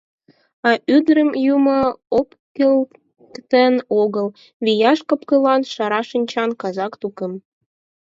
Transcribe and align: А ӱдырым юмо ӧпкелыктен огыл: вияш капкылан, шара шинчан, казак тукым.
А 0.69 0.71
ӱдырым 0.95 1.29
юмо 1.55 1.79
ӧпкелыктен 2.19 3.73
огыл: 4.01 4.27
вияш 4.65 4.99
капкылан, 5.09 5.61
шара 5.73 6.01
шинчан, 6.09 6.49
казак 6.61 6.93
тукым. 7.01 7.33